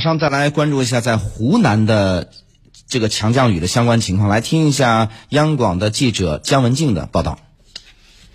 [0.00, 2.30] 马上再来关注一下在湖南的
[2.88, 7.36] 这个强降雨的相关情况，来听一下央广的记者姜文静的报道。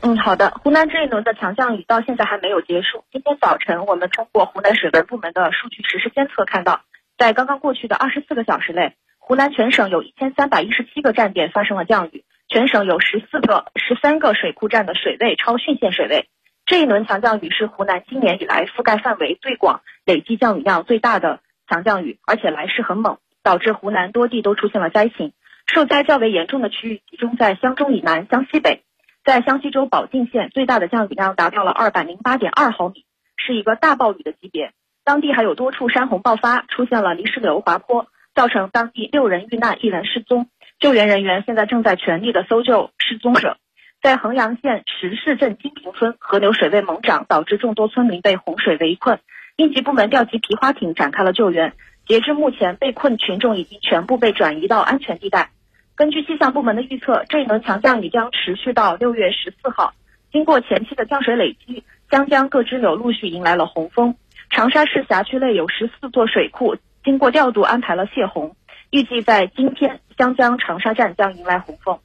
[0.00, 0.54] 嗯，好的。
[0.64, 3.04] 湖南这一轮的强降雨到现在还没有结束。
[3.12, 6.80] 今天早晨，我们通过湖南水文部门的数据实时监测看到，
[7.18, 16.30] 在刚刚过去的二十四个小时内，湖南全省有一千三百一十七个站点发生了降雨，全省有十四个、十三个水库站的水位超汛限水位。
[16.64, 21.40] 这一轮强降雨是湖南今年以来覆盖范围最广、累计降雨量最大的。
[21.70, 25.32] 强降雨，而且来势很猛，导致湖南多地都出现了灾情。
[25.72, 28.82] 受灾较为严重的区域集中在湘中以南、湘西北。
[29.24, 33.04] 在湘西州保定县，最大的降雨量达到了二百零八点二毫米，
[33.36, 34.72] 是一个大暴雨的级别。
[35.04, 40.48] 当地还有多处山洪爆发，出现了泥石流、滑坡，造成当地六人遇难、一人失踪。
[40.80, 43.58] 救援人员现在正在全力的搜救失踪者。
[44.02, 49.20] 在衡阳县石市镇金平村，河流水位猛涨，导致众多村民被洪水围困。
[49.60, 51.74] 应急部门调集皮划艇展开了救援。
[52.06, 55.50] 截至目前，被困群众已经全部被转移到安全地带。
[55.94, 59.92] 根据气象部门的预测，这一轮强降雨将持续到六月十四号。
[60.32, 64.14] 经过前期的降水累积，湘江各支流陆续迎来了洪峰。
[64.48, 68.56] 长沙市辖区内有十四座水库，经过调度安排了泄洪。
[68.88, 71.98] 预计在今天，湘江长沙站将迎来洪峰。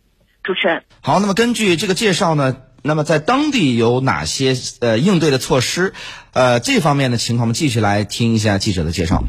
[0.44, 2.58] 主持人，好，那么根据这个介绍呢？
[2.88, 5.91] 那么在当地有哪些呃应对的措施？
[6.33, 9.23] 呃，这方面的情况，我们继续来听一下记者的介绍。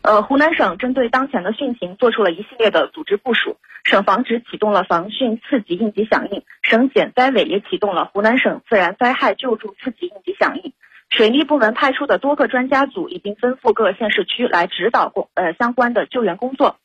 [0.00, 3.58] 呃，湖南省针对当前的汛情，做出了一系列的组织部署。
[3.84, 10.72] 省防指启动了防汛次级应急响应，省减灾委也启动了湖南省自然灾害救助次级应急响应。
[11.10, 16.78] 水利部门派出的多个专家组已经分赴各县市区来指导工呃相关的救援工作。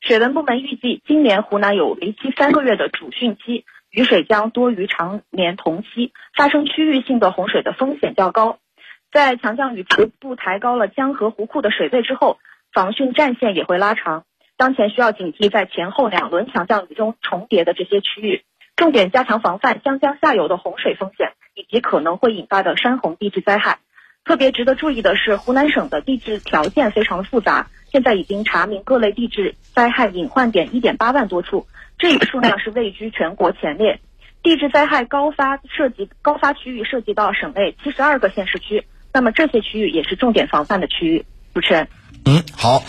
[0.00, 3.66] 水文部门预计，今年湖南有为期三个月的主汛期。
[3.96, 8.58] 雨水将多于常年同期，发生区域性的洪水的风险较高。
[9.10, 12.36] 在强降雨逐步抬高了江河湖库的水位之后，
[12.74, 14.24] 防汛战线也会拉长。
[14.58, 18.44] 当前需要警惕在前后两轮强降雨中重叠的这些区域，
[18.76, 23.78] 重点加强防范湘江下游的洪水风险以及可能会引发的山洪地质灾害。
[24.26, 31.66] 特别值得注意的是，湖南省的地质条件非常复杂，现在已经查明各类地质灾害隐患点一点八万多处。
[31.96, 34.00] 这一数量是位居全国前列，
[34.42, 41.24] 地质灾害高发涉及高发区域涉及到省内七十二个县市区，那么这些区域也是重点防范的区域。
[41.54, 41.88] 主持人，
[42.26, 42.82] 嗯，好。